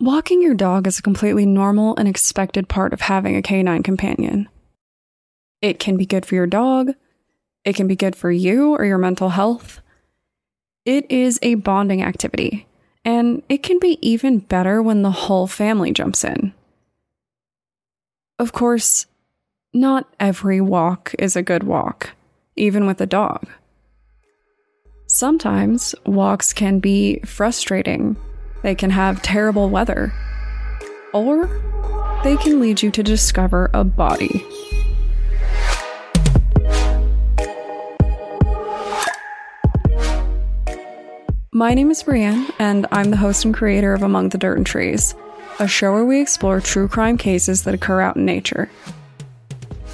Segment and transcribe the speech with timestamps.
[0.00, 4.48] Walking your dog is a completely normal and expected part of having a canine companion.
[5.62, 6.90] It can be good for your dog,
[7.64, 9.80] it can be good for you or your mental health.
[10.84, 12.66] It is a bonding activity,
[13.04, 16.52] and it can be even better when the whole family jumps in.
[18.40, 19.06] Of course,
[19.72, 22.10] not every walk is a good walk,
[22.56, 23.46] even with a dog.
[25.06, 28.16] Sometimes walks can be frustrating
[28.64, 30.10] they can have terrible weather.
[31.12, 31.46] Or
[32.24, 34.42] they can lead you to discover a body.
[41.52, 44.66] My name is Brienne, and I'm the host and creator of Among the Dirt and
[44.66, 45.14] Trees,
[45.60, 48.70] a show where we explore true crime cases that occur out in nature.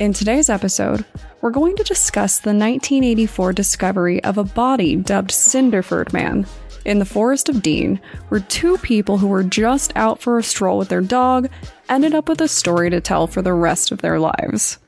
[0.00, 1.04] In today's episode,
[1.42, 6.46] we're going to discuss the 1984 discovery of a body dubbed Cinderford Man
[6.84, 10.78] in the forest of Dean, where two people who were just out for a stroll
[10.78, 11.48] with their dog
[11.88, 14.78] ended up with a story to tell for the rest of their lives.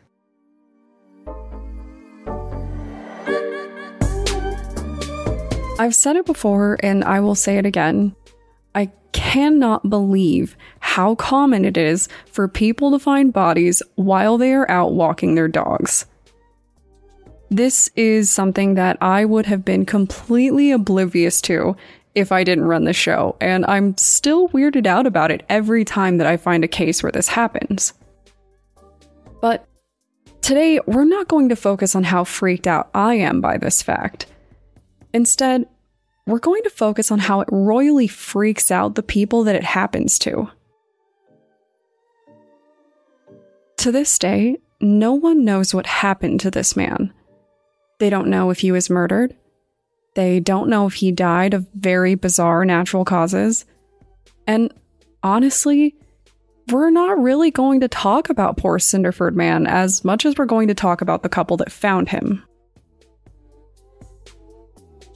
[5.78, 8.16] I've said it before and I will say it again.
[8.74, 14.70] I cannot believe how common it is for people to find bodies while they are
[14.70, 16.06] out walking their dogs.
[17.50, 21.76] This is something that I would have been completely oblivious to
[22.14, 26.16] if I didn't run the show, and I'm still weirded out about it every time
[26.16, 27.92] that I find a case where this happens.
[29.40, 29.68] But
[30.40, 34.26] today, we're not going to focus on how freaked out I am by this fact.
[35.12, 35.66] Instead,
[36.26, 40.18] we're going to focus on how it royally freaks out the people that it happens
[40.20, 40.50] to.
[43.76, 47.12] To this day, no one knows what happened to this man.
[47.98, 49.36] They don't know if he was murdered.
[50.14, 53.64] They don't know if he died of very bizarre natural causes.
[54.46, 54.72] And
[55.22, 55.96] honestly,
[56.70, 60.68] we're not really going to talk about poor Cinderford Man as much as we're going
[60.68, 62.42] to talk about the couple that found him.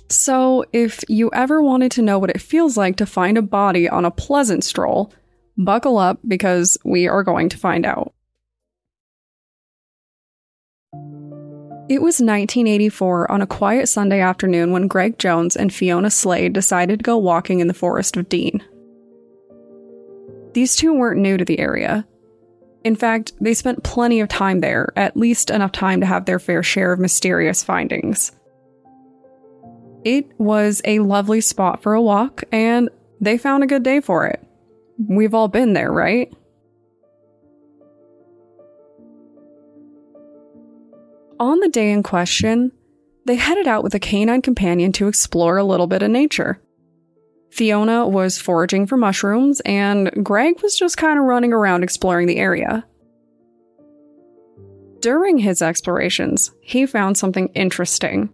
[0.09, 3.89] So, if you ever wanted to know what it feels like to find a body
[3.89, 5.13] on a pleasant stroll,
[5.57, 8.13] buckle up because we are going to find out.
[11.91, 17.01] It was 1984 on a quiet Sunday afternoon when Greg Jones and Fiona Slade decided
[17.01, 18.63] to go walking in the forest of Dean.
[20.53, 22.07] These two weren't new to the area.
[22.85, 26.39] In fact, they spent plenty of time there, at least enough time to have their
[26.39, 28.31] fair share of mysterious findings.
[30.05, 32.89] It was a lovely spot for a walk, and
[33.21, 34.41] they found a good day for it.
[35.09, 36.33] We've all been there, right?
[41.41, 42.71] On the day in question,
[43.25, 46.61] they headed out with a canine companion to explore a little bit of nature.
[47.51, 52.37] Fiona was foraging for mushrooms, and Greg was just kind of running around exploring the
[52.37, 52.85] area.
[55.01, 58.29] During his explorations, he found something interesting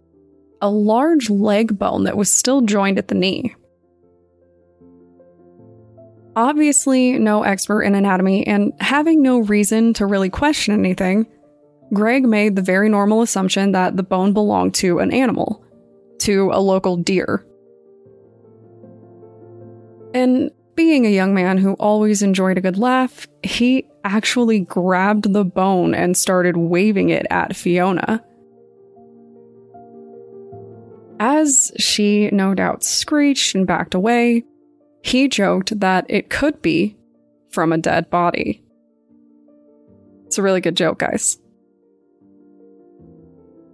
[0.59, 3.55] a large leg bone that was still joined at the knee.
[6.35, 11.27] Obviously, no expert in anatomy, and having no reason to really question anything,
[11.93, 15.63] Greg made the very normal assumption that the bone belonged to an animal,
[16.19, 17.45] to a local deer.
[20.13, 25.45] And being a young man who always enjoyed a good laugh, he actually grabbed the
[25.45, 28.23] bone and started waving it at Fiona.
[31.19, 34.43] As she no doubt screeched and backed away,
[35.01, 36.97] he joked that it could be
[37.49, 38.63] from a dead body.
[40.25, 41.39] It's a really good joke, guys.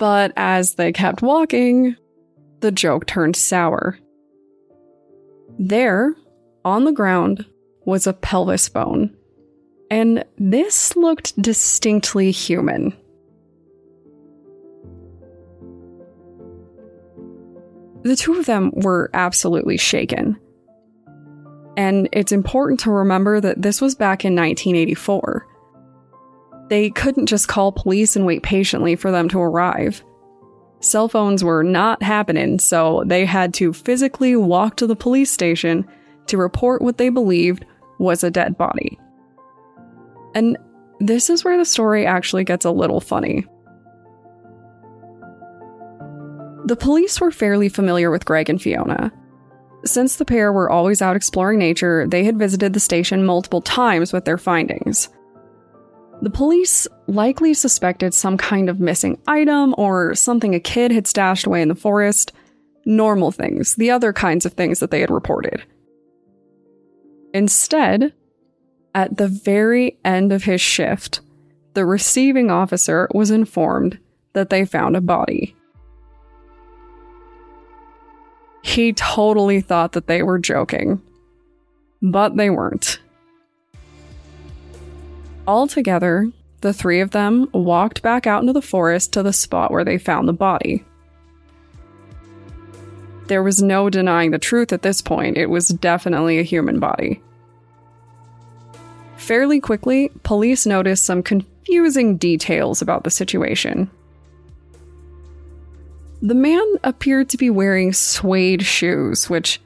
[0.04, 1.96] But as they kept walking,
[2.60, 3.98] the joke turned sour.
[5.58, 6.14] There,
[6.66, 7.46] on the ground,
[7.86, 9.16] was a pelvis bone,
[9.90, 12.92] and this looked distinctly human.
[18.02, 20.38] The two of them were absolutely shaken.
[21.78, 25.48] And it's important to remember that this was back in 1984.
[26.70, 30.04] They couldn't just call police and wait patiently for them to arrive.
[30.80, 35.88] Cell phones were not happening, so they had to physically walk to the police station
[36.28, 37.66] to report what they believed
[38.00, 39.00] was a dead body.
[40.36, 40.58] And
[41.00, 43.46] this is where the story actually gets a little funny.
[46.66, 49.12] The police were fairly familiar with Greg and Fiona.
[49.86, 54.14] Since the pair were always out exploring nature, they had visited the station multiple times
[54.14, 55.10] with their findings.
[56.22, 61.46] The police likely suspected some kind of missing item or something a kid had stashed
[61.46, 62.32] away in the forest.
[62.86, 65.64] Normal things, the other kinds of things that they had reported.
[67.34, 68.14] Instead,
[68.94, 71.22] at the very end of his shift,
[71.74, 74.00] the receiving officer was informed
[74.34, 75.56] that they found a body.
[78.64, 81.02] He totally thought that they were joking,
[82.02, 83.00] but they weren't.
[85.48, 86.32] Altogether,
[86.62, 89.98] the three of them walked back out into the forest to the spot where they
[89.98, 90.86] found the body.
[93.28, 97.22] There was no denying the truth at this point, it was definitely a human body.
[99.18, 103.90] Fairly quickly, police noticed some confusing details about the situation.
[106.22, 109.60] The man appeared to be wearing suede shoes, which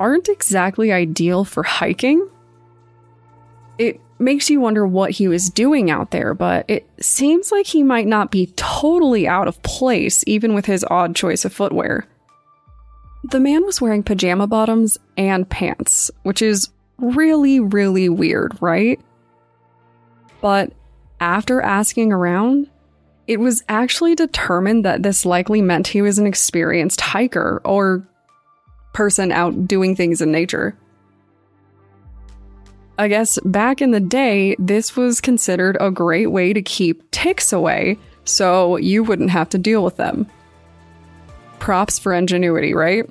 [0.00, 2.28] aren't exactly ideal for hiking.
[3.78, 7.82] It makes you wonder what he was doing out there, but it seems like he
[7.82, 12.06] might not be totally out of place, even with his odd choice of footwear.
[13.24, 19.00] The man was wearing pajama bottoms and pants, which is really, really weird, right?
[20.40, 20.72] But
[21.20, 22.68] after asking around,
[23.26, 28.08] it was actually determined that this likely meant he was an experienced hiker or
[28.94, 30.76] person out doing things in nature.
[32.98, 37.52] I guess back in the day, this was considered a great way to keep ticks
[37.52, 40.26] away so you wouldn't have to deal with them.
[41.60, 43.08] Props for ingenuity, right?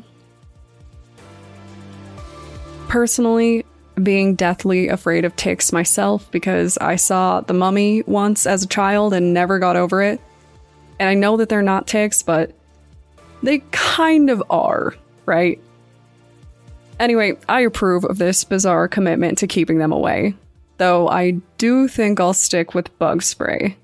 [2.89, 3.65] Personally,
[4.03, 9.13] being deathly afraid of ticks myself because I saw the mummy once as a child
[9.13, 10.21] and never got over it.
[10.99, 12.51] And I know that they're not ticks, but
[13.41, 14.95] they kind of are,
[15.25, 15.61] right?
[16.99, 20.35] Anyway, I approve of this bizarre commitment to keeping them away,
[20.77, 23.77] though I do think I'll stick with bug spray.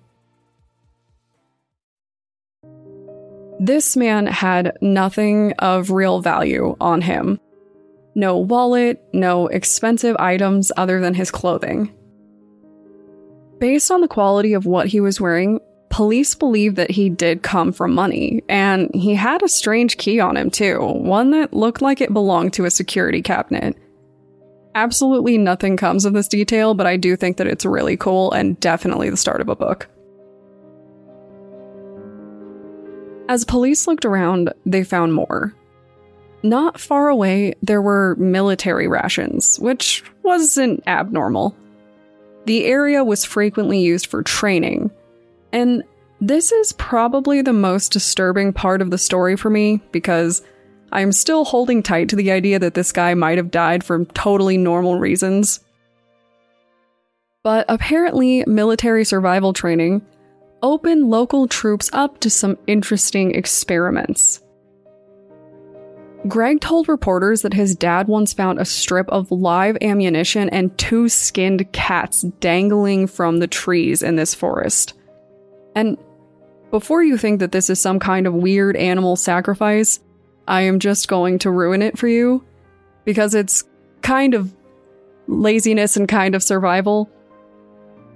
[3.60, 7.40] This man had nothing of real value on him,
[8.16, 11.94] no wallet, no expensive items other than his clothing.
[13.60, 15.60] Based on the quality of what he was wearing,
[15.94, 20.36] police believe that he did come from money, and he had a strange key on
[20.36, 23.78] him too, one that looked like it belonged to a security cabinet.
[24.74, 28.60] Absolutely nothing comes of this detail, but I do think that it's really cool and
[28.60, 29.88] definitely the start of a book.
[33.30, 35.54] As police looked around, they found more.
[36.42, 41.56] Not far away, there were military rations, which wasn't abnormal.
[42.46, 44.90] The area was frequently used for training,
[45.54, 45.84] and
[46.20, 50.42] this is probably the most disturbing part of the story for me because
[50.92, 54.58] I'm still holding tight to the idea that this guy might have died for totally
[54.58, 55.60] normal reasons.
[57.44, 60.02] But apparently, military survival training
[60.62, 64.42] opened local troops up to some interesting experiments.
[66.28, 71.10] Greg told reporters that his dad once found a strip of live ammunition and two
[71.10, 74.94] skinned cats dangling from the trees in this forest.
[75.76, 75.98] And
[76.72, 80.00] before you think that this is some kind of weird animal sacrifice,
[80.48, 82.44] I am just going to ruin it for you
[83.06, 83.64] because it's
[84.02, 84.54] kind of
[85.28, 87.10] laziness and kind of survival.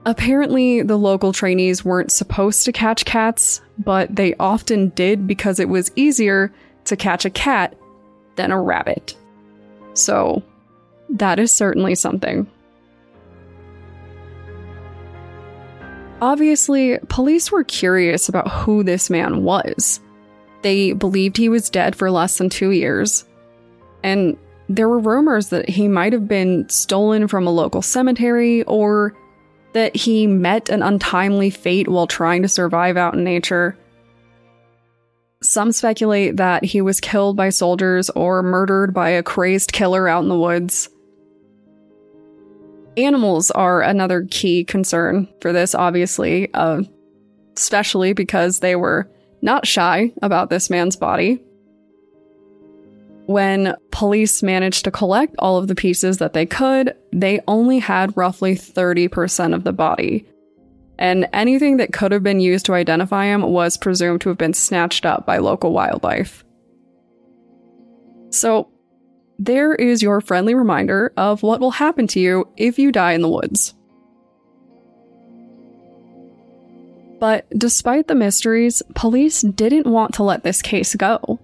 [0.06, 5.70] Apparently, the local trainees weren't supposed to catch cats, but they often did because it
[5.70, 6.54] was easier
[6.86, 7.76] to catch a cat
[8.38, 9.16] than a rabbit.
[9.94, 10.44] So,
[11.10, 12.50] that is certainly something.
[16.22, 20.00] Obviously, police were curious about who this man was.
[20.64, 23.24] They believed he was dead for less than two years.
[24.04, 29.16] And there were rumors that he might have been stolen from a local cemetery or
[29.74, 33.78] that he met an untimely fate while trying to survive out in nature.
[35.44, 40.24] Some speculate that he was killed by soldiers or murdered by a crazed killer out
[40.24, 40.90] in the woods.
[42.98, 46.82] Animals are another key concern for this, obviously, uh,
[47.56, 49.08] especially because they were
[49.44, 51.40] not shy about this man's body.
[53.28, 58.18] When police managed to collect all of the pieces that they could, they only had
[58.18, 60.26] roughly 30% of the body,
[60.98, 64.54] and anything that could have been used to identify him was presumed to have been
[64.54, 66.44] snatched up by local wildlife.
[68.32, 68.70] So,
[69.40, 73.22] there is your friendly reminder of what will happen to you if you die in
[73.22, 73.74] the woods.
[77.20, 81.40] But despite the mysteries, police didn't want to let this case go.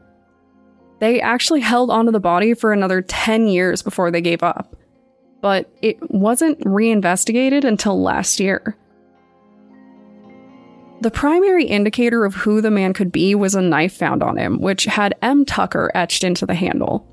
[1.00, 4.76] They actually held onto the body for another 10 years before they gave up.
[5.42, 8.78] But it wasn't reinvestigated until last year.
[11.02, 14.62] The primary indicator of who the man could be was a knife found on him,
[14.62, 15.44] which had M.
[15.44, 17.06] Tucker etched into the handle.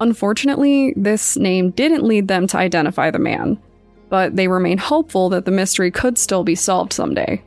[0.00, 3.60] Unfortunately, this name didn't lead them to identify the man,
[4.08, 7.42] but they remain hopeful that the mystery could still be solved someday.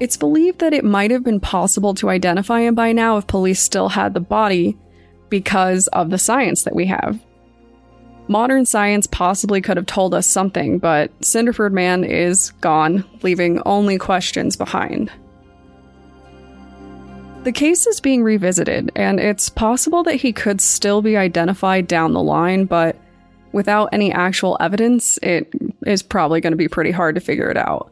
[0.00, 3.60] It's believed that it might have been possible to identify him by now if police
[3.60, 4.76] still had the body
[5.28, 7.20] because of the science that we have.
[8.28, 13.96] Modern science possibly could have told us something, but Cinderford Man is gone, leaving only
[13.96, 15.10] questions behind.
[17.44, 22.12] The case is being revisited, and it's possible that he could still be identified down
[22.12, 22.96] the line, but
[23.52, 25.50] without any actual evidence, it
[25.86, 27.90] is probably going to be pretty hard to figure it out.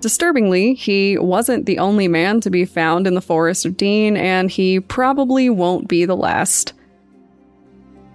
[0.00, 4.50] Disturbingly, he wasn't the only man to be found in the Forest of Dean, and
[4.50, 6.74] he probably won't be the last.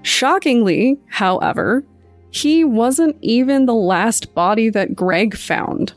[0.03, 1.83] Shockingly, however,
[2.29, 5.93] he wasn't even the last body that Greg found.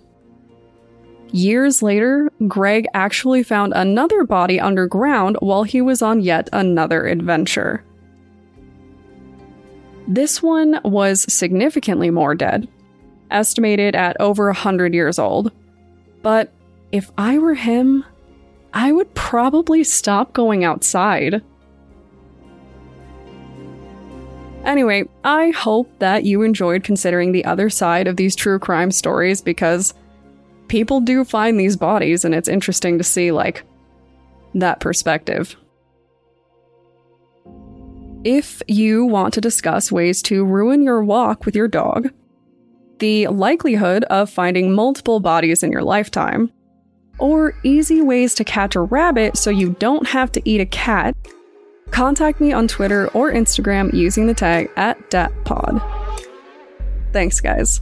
[1.33, 7.85] Years later, Greg actually found another body underground while he was on yet another adventure.
[10.07, 12.69] This one was significantly more dead,
[13.31, 15.51] estimated at over 100 years old.
[16.23, 16.53] But
[16.93, 18.05] if I were him,
[18.73, 21.43] I would probably stop going outside.
[24.65, 29.43] Anyway, I hope that you enjoyed considering the other side of these true crime stories
[29.43, 29.95] because
[30.75, 33.63] people do find these bodies and it's interesting to see, like,
[34.55, 35.55] that perspective.
[38.25, 42.11] If you want to discuss ways to ruin your walk with your dog,
[42.99, 46.51] the likelihood of finding multiple bodies in your lifetime,
[47.21, 51.15] or easy ways to catch a rabbit so you don't have to eat a cat,
[51.93, 55.81] contact me on Twitter or Instagram using the tag at DatPod.
[57.13, 57.79] Thanks, guys.